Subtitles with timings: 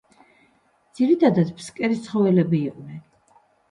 [1.01, 3.09] ძირითადად ფსკერის ცხოველები იყვნენ.